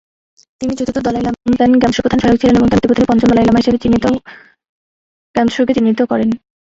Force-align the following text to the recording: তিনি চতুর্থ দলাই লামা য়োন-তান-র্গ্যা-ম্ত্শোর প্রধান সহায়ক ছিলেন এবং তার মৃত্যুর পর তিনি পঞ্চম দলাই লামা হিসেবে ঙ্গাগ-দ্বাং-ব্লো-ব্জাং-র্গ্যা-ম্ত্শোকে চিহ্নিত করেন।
তিনি 0.61 0.73
চতুর্থ 0.79 0.97
দলাই 0.99 1.23
লামা 1.23 1.39
য়োন-তান-র্গ্যা-ম্ত্শোর 1.39 2.03
প্রধান 2.05 2.19
সহায়ক 2.21 2.39
ছিলেন 2.41 2.55
এবং 2.57 2.67
তার 2.67 2.77
মৃত্যুর 2.77 2.89
পর 2.91 2.97
তিনি 2.97 3.09
পঞ্চম 3.09 3.27
দলাই 3.29 3.45
লামা 3.47 3.59
হিসেবে 3.61 3.77
ঙ্গাগ-দ্বাং-ব্লো-ব্জাং-র্গ্যা-ম্ত্শোকে 3.77 5.73
চিহ্নিত 5.77 5.99
করেন। 6.11 6.29